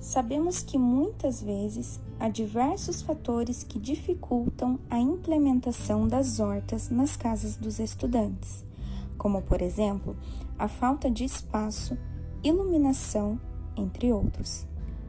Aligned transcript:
Sabemos 0.00 0.62
que 0.62 0.78
muitas 0.78 1.42
vezes 1.42 2.00
há 2.18 2.28
diversos 2.28 3.02
fatores 3.02 3.62
que 3.62 3.78
dificultam 3.78 4.78
a 4.88 4.98
implementação 4.98 6.08
das 6.08 6.40
hortas 6.40 6.88
nas 6.88 7.16
casas 7.16 7.56
dos 7.56 7.78
estudantes, 7.78 8.64
como, 9.18 9.42
por 9.42 9.60
exemplo, 9.60 10.16
a 10.58 10.66
falta 10.66 11.10
de 11.10 11.24
espaço, 11.24 11.96
iluminação, 12.42 13.38
entre 13.76 14.12
outros. 14.12 14.66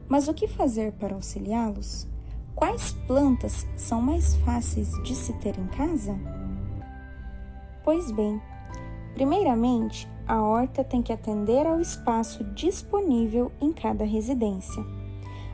Mas 0.07 0.27
o 0.27 0.33
que 0.33 0.47
fazer 0.47 0.91
para 0.91 1.15
auxiliá-los? 1.15 2.07
Quais 2.53 2.91
plantas 3.07 3.65
são 3.77 4.01
mais 4.01 4.35
fáceis 4.37 4.91
de 5.03 5.15
se 5.15 5.31
ter 5.33 5.57
em 5.57 5.67
casa? 5.67 6.13
Pois 7.85 8.11
bem, 8.11 8.41
primeiramente, 9.13 10.07
a 10.27 10.41
horta 10.41 10.83
tem 10.83 11.01
que 11.01 11.11
atender 11.11 11.65
ao 11.65 11.79
espaço 11.79 12.43
disponível 12.43 13.51
em 13.59 13.73
cada 13.73 14.05
residência. 14.05 14.86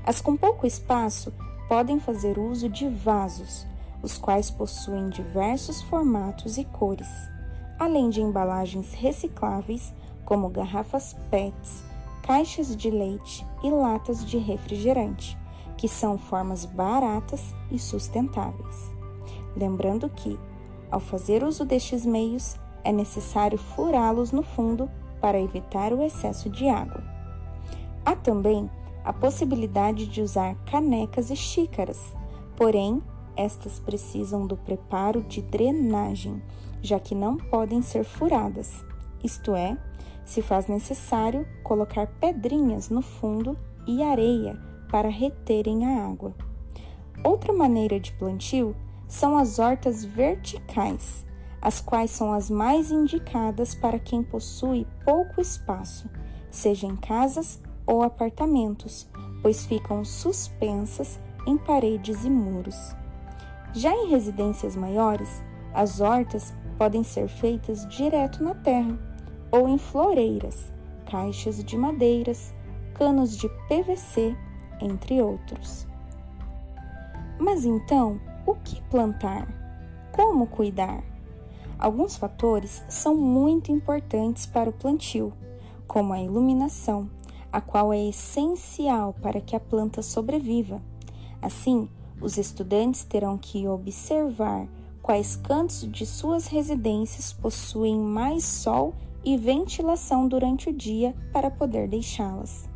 As 0.05 0.21
com 0.21 0.35
pouco 0.35 0.67
espaço 0.67 1.33
podem 1.67 1.99
fazer 1.99 2.37
uso 2.37 2.69
de 2.69 2.87
vasos, 2.87 3.65
os 4.03 4.17
quais 4.17 4.51
possuem 4.51 5.09
diversos 5.09 5.81
formatos 5.81 6.57
e 6.57 6.63
cores, 6.65 7.07
além 7.79 8.09
de 8.09 8.21
embalagens 8.21 8.93
recicláveis, 8.93 9.93
como 10.23 10.49
garrafas 10.49 11.15
PETs, 11.29 11.83
caixas 12.21 12.75
de 12.75 12.89
leite 12.89 13.45
e 13.63 13.69
latas 13.69 14.25
de 14.25 14.37
refrigerante, 14.37 15.37
que 15.77 15.87
são 15.87 16.17
formas 16.17 16.65
baratas 16.65 17.53
e 17.71 17.79
sustentáveis. 17.79 18.91
Lembrando 19.55 20.09
que, 20.09 20.39
ao 20.91 20.99
fazer 20.99 21.43
uso 21.43 21.63
destes 21.63 22.05
meios, 22.05 22.57
é 22.85 22.91
necessário 22.91 23.57
furá-los 23.57 24.31
no 24.31 24.43
fundo 24.43 24.89
para 25.19 25.41
evitar 25.41 25.91
o 25.91 26.03
excesso 26.03 26.49
de 26.49 26.69
água. 26.69 27.03
Há 28.05 28.15
também 28.15 28.69
a 29.03 29.11
possibilidade 29.11 30.05
de 30.05 30.21
usar 30.21 30.55
canecas 30.65 31.31
e 31.31 31.35
xícaras, 31.35 32.13
porém, 32.55 33.01
estas 33.35 33.79
precisam 33.79 34.45
do 34.45 34.55
preparo 34.55 35.21
de 35.23 35.41
drenagem, 35.41 36.41
já 36.81 36.99
que 36.99 37.15
não 37.15 37.35
podem 37.35 37.81
ser 37.81 38.03
furadas, 38.03 38.85
isto 39.23 39.55
é, 39.55 39.77
se 40.23 40.41
faz 40.41 40.67
necessário 40.67 41.45
colocar 41.63 42.07
pedrinhas 42.19 42.89
no 42.89 43.01
fundo 43.01 43.57
e 43.87 44.03
areia 44.03 44.59
para 44.91 45.09
reterem 45.09 45.85
a 45.85 46.05
água. 46.05 46.33
Outra 47.23 47.51
maneira 47.51 47.99
de 47.99 48.11
plantio 48.13 48.75
são 49.07 49.37
as 49.37 49.59
hortas 49.59 50.05
verticais, 50.05 51.25
as 51.65 51.81
quais 51.81 52.11
são 52.11 52.31
as 52.31 52.47
mais 52.47 52.91
indicadas 52.91 53.73
para 53.73 53.97
quem 53.97 54.21
possui 54.21 54.85
pouco 55.03 55.41
espaço, 55.41 56.07
seja 56.51 56.85
em 56.85 56.95
casas 56.95 57.59
ou 57.87 58.03
apartamentos, 58.03 59.09
pois 59.41 59.65
ficam 59.65 60.05
suspensas 60.05 61.19
em 61.47 61.57
paredes 61.57 62.23
e 62.23 62.29
muros. 62.29 62.95
Já 63.73 63.91
em 63.91 64.09
residências 64.09 64.75
maiores, 64.75 65.41
as 65.73 66.01
hortas 66.01 66.53
podem 66.77 67.03
ser 67.03 67.27
feitas 67.27 67.87
direto 67.87 68.43
na 68.43 68.53
terra 68.53 68.95
ou 69.51 69.67
em 69.67 69.79
floreiras, 69.79 70.71
caixas 71.09 71.63
de 71.63 71.75
madeiras, 71.75 72.53
canos 72.93 73.35
de 73.35 73.49
PVC, 73.67 74.37
entre 74.79 75.19
outros. 75.19 75.87
Mas 77.39 77.65
então, 77.65 78.21
o 78.45 78.53
que 78.53 78.79
plantar? 78.83 79.47
Como 80.11 80.45
cuidar? 80.45 81.14
Alguns 81.77 82.15
fatores 82.15 82.83
são 82.87 83.15
muito 83.15 83.71
importantes 83.71 84.45
para 84.45 84.69
o 84.69 84.73
plantio, 84.73 85.33
como 85.87 86.13
a 86.13 86.21
iluminação, 86.21 87.09
a 87.51 87.59
qual 87.59 87.93
é 87.93 88.07
essencial 88.07 89.13
para 89.21 89.41
que 89.41 89.55
a 89.55 89.59
planta 89.59 90.01
sobreviva. 90.01 90.81
Assim, 91.41 91.89
os 92.21 92.37
estudantes 92.37 93.03
terão 93.03 93.37
que 93.37 93.67
observar 93.67 94.67
quais 95.01 95.35
cantos 95.35 95.89
de 95.91 96.05
suas 96.05 96.47
residências 96.47 97.33
possuem 97.33 97.97
mais 97.97 98.43
sol 98.43 98.93
e 99.23 99.37
ventilação 99.37 100.27
durante 100.27 100.69
o 100.69 100.73
dia 100.73 101.13
para 101.33 101.51
poder 101.51 101.87
deixá-las. 101.87 102.69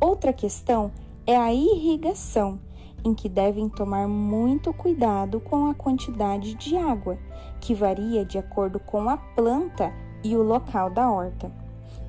Outra 0.00 0.32
questão 0.32 0.90
é 1.26 1.36
a 1.36 1.54
irrigação 1.54 2.58
em 3.04 3.14
que 3.14 3.28
devem 3.28 3.68
tomar 3.68 4.08
muito 4.08 4.72
cuidado 4.72 5.38
com 5.38 5.66
a 5.66 5.74
quantidade 5.74 6.54
de 6.54 6.76
água, 6.76 7.18
que 7.60 7.74
varia 7.74 8.24
de 8.24 8.38
acordo 8.38 8.80
com 8.80 9.08
a 9.08 9.16
planta 9.16 9.92
e 10.22 10.34
o 10.36 10.42
local 10.42 10.90
da 10.90 11.10
horta. 11.10 11.52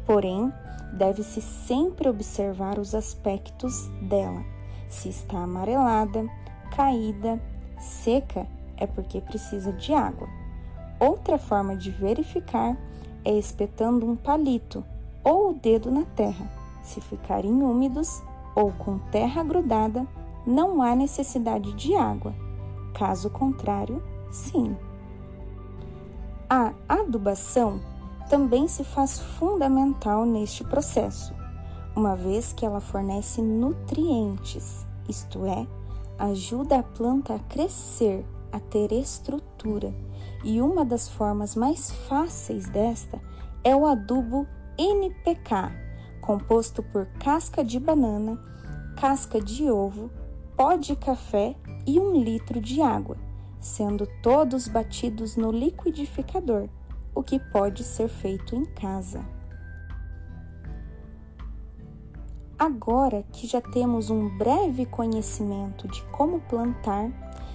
Porém, 0.05 0.51
deve-se 0.93 1.41
sempre 1.41 2.07
observar 2.07 2.79
os 2.79 2.95
aspectos 2.95 3.87
dela. 4.01 4.43
Se 4.87 5.09
está 5.09 5.39
amarelada, 5.39 6.25
caída, 6.75 7.41
seca, 7.77 8.47
é 8.77 8.87
porque 8.87 9.19
precisa 9.19 9.73
de 9.73 9.93
água. 9.93 10.27
Outra 10.99 11.37
forma 11.37 11.75
de 11.75 11.91
verificar 11.91 12.77
é 13.25 13.37
espetando 13.37 14.09
um 14.09 14.15
palito 14.15 14.83
ou 15.23 15.49
o 15.49 15.53
dedo 15.53 15.91
na 15.91 16.03
terra. 16.03 16.47
Se 16.83 17.01
ficarem 17.01 17.51
úmidos 17.51 18.23
ou 18.55 18.71
com 18.71 18.99
terra 19.11 19.43
grudada, 19.43 20.07
não 20.45 20.81
há 20.81 20.95
necessidade 20.95 21.73
de 21.73 21.95
água. 21.95 22.33
Caso 22.93 23.29
contrário, 23.29 24.01
sim. 24.31 24.75
A 26.49 26.73
adubação 26.87 27.79
também 28.29 28.67
se 28.67 28.83
faz 28.83 29.19
fundamental 29.19 30.25
neste 30.25 30.63
processo, 30.63 31.33
uma 31.95 32.15
vez 32.15 32.53
que 32.53 32.65
ela 32.65 32.79
fornece 32.79 33.41
nutrientes, 33.41 34.85
isto 35.07 35.45
é, 35.45 35.67
ajuda 36.17 36.79
a 36.79 36.83
planta 36.83 37.35
a 37.35 37.39
crescer, 37.39 38.25
a 38.51 38.59
ter 38.59 38.91
estrutura, 38.91 39.93
e 40.43 40.61
uma 40.61 40.85
das 40.85 41.07
formas 41.07 41.55
mais 41.55 41.91
fáceis 42.07 42.67
desta 42.69 43.19
é 43.63 43.75
o 43.75 43.85
adubo 43.85 44.47
NPK, 44.77 45.71
composto 46.21 46.83
por 46.83 47.05
casca 47.19 47.63
de 47.63 47.79
banana, 47.79 48.39
casca 48.95 49.41
de 49.41 49.69
ovo, 49.69 50.09
pó 50.55 50.75
de 50.77 50.95
café 50.95 51.53
e 51.85 51.99
um 51.99 52.13
litro 52.13 52.61
de 52.61 52.81
água, 52.81 53.17
sendo 53.59 54.07
todos 54.21 54.67
batidos 54.67 55.35
no 55.35 55.51
liquidificador, 55.51 56.69
o 57.13 57.21
que 57.21 57.39
pode 57.39 57.83
ser 57.83 58.07
feito 58.07 58.55
em 58.55 58.63
casa. 58.63 59.25
Agora 62.57 63.23
que 63.33 63.45
já 63.45 63.59
temos 63.59 64.09
um 64.09 64.37
breve 64.37 64.85
conhecimento 64.85 65.89
de 65.89 66.01
como 66.03 66.39
plantar, 66.39 67.11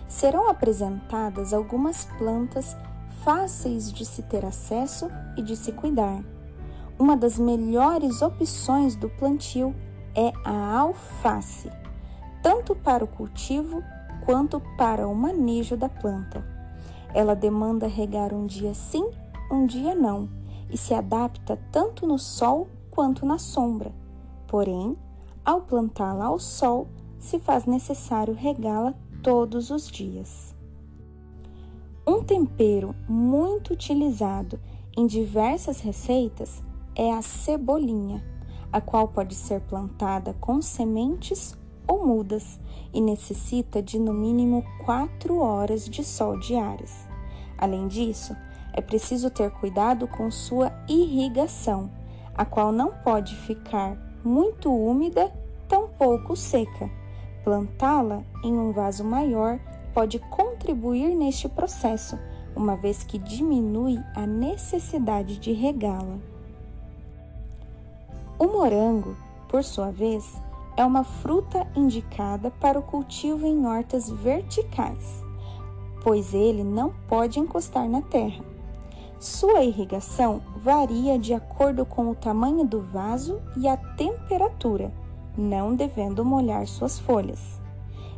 serão 0.06 0.50
apresentadas 0.50 1.55
algumas 1.55 2.05
plantas 2.19 2.77
fáceis 3.25 3.91
de 3.91 4.05
se 4.05 4.22
ter 4.25 4.44
acesso 4.44 5.10
e 5.39 5.43
de 5.43 5.56
se 5.56 5.72
cuidar. 5.72 6.22
Uma 6.99 7.16
das 7.16 7.39
melhores 7.39 8.21
opções 8.21 8.94
do 8.94 9.09
plantio 9.09 9.75
é 10.15 10.33
a 10.44 10.81
alface 10.81 11.79
tanto 12.43 12.75
para 12.75 13.05
o 13.05 13.09
cultivo 13.09 13.83
quanto 14.25 14.61
para 14.77 15.09
o 15.09 15.15
manejo 15.15 15.77
da 15.77 15.89
planta. 15.89 16.45
Ela 17.12 17.34
demanda 17.34 17.87
regar 17.87 18.33
um 18.33 18.47
dia 18.47 18.75
sim, 18.75 19.09
um 19.51 19.67
dia 19.67 19.95
não, 19.95 20.28
e 20.71 20.77
se 20.77 20.95
adapta 20.95 21.59
tanto 21.73 22.06
no 22.06 22.19
sol 22.19 22.69
quanto 22.91 23.27
na 23.27 23.39
sombra. 23.39 23.93
Porém, 24.47 24.97
ao 25.45 25.62
plantá-la 25.62 26.27
ao 26.27 26.39
sol, 26.39 26.87
se 27.19 27.39
faz 27.39 27.67
necessário 27.67 28.34
regá-la 28.34 28.95
todos 29.22 29.71
os 29.71 29.91
dias. 29.91 30.55
Um 32.07 32.22
tempero 32.22 32.95
muito 33.09 33.72
utilizado 33.72 34.59
em 34.97 35.07
diversas 35.07 35.81
receitas 35.81 36.63
é 36.95 37.13
a 37.13 37.22
cebolinha, 37.22 38.25
a 38.72 38.81
qual 38.81 39.09
pode 39.09 39.34
ser 39.34 39.60
plantada 39.60 40.34
com 40.41 40.63
sementes 40.63 41.57
ou 41.91 42.07
mudas 42.07 42.60
e 42.95 43.01
necessita 43.01 43.83
de 43.83 43.98
no 43.98 44.15
mínimo 44.15 44.65
4 44.84 45.37
horas 45.39 45.89
de 45.89 46.04
sol 46.04 46.39
diárias. 46.39 47.09
Além 47.59 47.89
disso, 47.89 48.37
é 48.72 48.81
preciso 48.81 49.28
ter 49.28 49.51
cuidado 49.51 50.07
com 50.07 50.31
sua 50.31 50.72
irrigação, 50.89 51.91
a 52.33 52.45
qual 52.45 52.71
não 52.71 52.92
pode 52.92 53.34
ficar 53.34 53.97
muito 54.22 54.72
úmida, 54.72 55.33
tampouco 55.69 56.37
seca. 56.37 56.89
Plantá-la 57.42 58.22
em 58.45 58.53
um 58.57 58.71
vaso 58.71 59.03
maior 59.03 59.59
pode 59.93 60.21
contribuir 60.21 61.16
neste 61.16 61.48
processo, 61.48 62.16
uma 62.54 62.77
vez 62.77 63.03
que 63.03 63.19
diminui 63.19 63.98
a 64.15 64.27
necessidade 64.27 65.39
de 65.39 65.53
regá-la. 65.53 66.19
O 68.39 68.47
morango, 68.47 69.16
por 69.48 69.65
sua 69.65 69.91
vez, 69.91 70.41
é 70.80 70.84
uma 70.84 71.04
fruta 71.04 71.66
indicada 71.77 72.50
para 72.50 72.78
o 72.78 72.82
cultivo 72.82 73.47
em 73.47 73.66
hortas 73.66 74.09
verticais, 74.09 75.22
pois 76.03 76.32
ele 76.32 76.65
não 76.65 76.91
pode 77.06 77.38
encostar 77.38 77.86
na 77.86 78.00
terra. 78.00 78.42
Sua 79.18 79.62
irrigação 79.62 80.41
varia 80.56 81.18
de 81.18 81.34
acordo 81.34 81.84
com 81.84 82.09
o 82.09 82.15
tamanho 82.15 82.66
do 82.66 82.80
vaso 82.80 83.42
e 83.59 83.68
a 83.68 83.77
temperatura, 83.77 84.91
não 85.36 85.74
devendo 85.74 86.24
molhar 86.24 86.66
suas 86.66 86.98
folhas. 86.98 87.60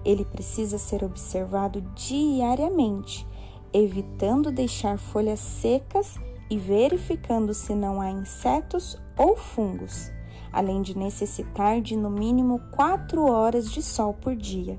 Ele 0.05 0.25
precisa 0.25 0.79
ser 0.79 1.03
observado 1.03 1.81
diariamente, 1.97 3.27
evitando 3.73 4.53
deixar 4.53 4.99
folhas 4.99 5.41
secas 5.41 6.15
e 6.49 6.57
verificando 6.57 7.53
se 7.55 7.75
não 7.75 8.01
há 8.01 8.09
insetos 8.09 8.97
ou 9.19 9.37
fungos, 9.37 10.13
além 10.53 10.83
de 10.83 10.97
necessitar 10.97 11.81
de 11.81 11.97
no 11.97 12.11
mínimo 12.11 12.61
4 12.73 13.25
horas 13.25 13.71
de 13.71 13.83
sol 13.83 14.15
por 14.15 14.37
dia. 14.37 14.79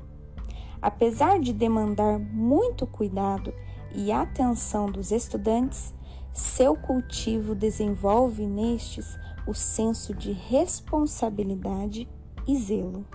Apesar 0.81 1.39
de 1.39 1.53
demandar 1.53 2.19
muito 2.19 2.85
cuidado 2.85 3.53
e 3.95 4.11
atenção 4.11 4.85
dos 4.85 5.11
estudantes, 5.11 5.93
seu 6.33 6.75
cultivo 6.75 7.55
desenvolve 7.55 8.45
nestes 8.45 9.17
o 9.47 9.53
senso 9.53 10.13
de 10.13 10.31
responsabilidade 10.31 12.07
e 12.47 12.55
zelo. 12.57 13.05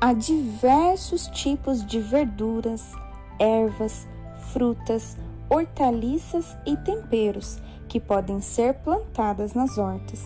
Há 0.00 0.12
diversos 0.12 1.26
tipos 1.28 1.84
de 1.84 2.00
verduras, 2.00 2.92
ervas, 3.38 4.06
frutas, 4.52 5.16
hortaliças 5.50 6.56
e 6.64 6.76
temperos 6.76 7.60
que 7.88 7.98
podem 7.98 8.40
ser 8.40 8.74
plantadas 8.74 9.54
nas 9.54 9.78
hortas. 9.78 10.22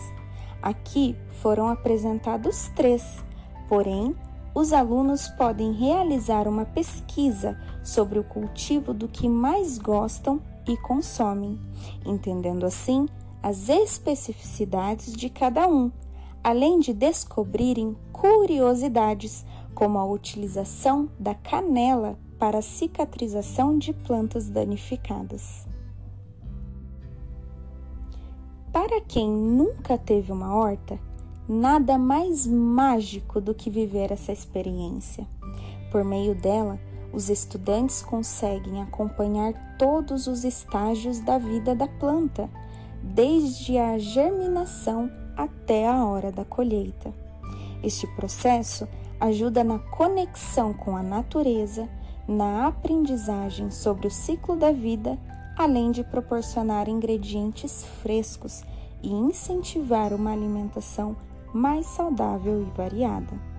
Aqui 0.61 1.15
foram 1.41 1.67
apresentados 1.67 2.69
três, 2.75 3.23
porém, 3.67 4.15
os 4.55 4.71
alunos 4.71 5.27
podem 5.29 5.71
realizar 5.71 6.47
uma 6.47 6.65
pesquisa 6.65 7.59
sobre 7.83 8.19
o 8.19 8.23
cultivo 8.23 8.93
do 8.93 9.07
que 9.07 9.27
mais 9.27 9.79
gostam 9.79 10.39
e 10.67 10.77
consomem, 10.77 11.59
entendendo 12.05 12.65
assim 12.65 13.07
as 13.41 13.67
especificidades 13.67 15.11
de 15.11 15.29
cada 15.29 15.67
um, 15.67 15.91
além 16.43 16.79
de 16.79 16.93
descobrirem 16.93 17.97
curiosidades 18.11 19.43
como 19.73 19.97
a 19.97 20.05
utilização 20.05 21.09
da 21.19 21.33
canela 21.33 22.17
para 22.37 22.61
cicatrização 22.61 23.77
de 23.77 23.91
plantas 23.91 24.49
danificadas. 24.49 25.72
Para 28.73 28.99
quem 29.01 29.29
nunca 29.29 29.99
teve 29.99 30.31
uma 30.31 30.55
horta, 30.55 30.99
nada 31.47 31.95
mais 31.95 32.47
mágico 32.47 33.39
do 33.39 33.53
que 33.53 33.69
viver 33.69 34.11
essa 34.11 34.31
experiência. 34.31 35.27
Por 35.91 36.03
meio 36.03 36.33
dela, 36.33 36.79
os 37.13 37.29
estudantes 37.29 38.01
conseguem 38.01 38.81
acompanhar 38.81 39.53
todos 39.77 40.25
os 40.25 40.43
estágios 40.43 41.19
da 41.19 41.37
vida 41.37 41.75
da 41.75 41.87
planta, 41.87 42.49
desde 43.03 43.77
a 43.77 43.99
germinação 43.99 45.07
até 45.37 45.87
a 45.87 46.03
hora 46.03 46.31
da 46.31 46.43
colheita. 46.43 47.13
Este 47.83 48.07
processo 48.15 48.87
ajuda 49.19 49.63
na 49.63 49.77
conexão 49.77 50.73
com 50.73 50.97
a 50.97 51.03
natureza, 51.03 51.87
na 52.27 52.65
aprendizagem 52.65 53.69
sobre 53.69 54.07
o 54.07 54.11
ciclo 54.11 54.55
da 54.55 54.71
vida, 54.71 55.15
além 55.57 55.91
de 55.91 56.03
proporcionar 56.03 56.89
ingredientes 56.89 57.85
frescos 58.01 58.63
e 59.01 59.09
incentivar 59.09 60.13
uma 60.13 60.31
alimentação 60.31 61.15
mais 61.53 61.85
saudável 61.85 62.61
e 62.61 62.77
variada. 62.77 63.52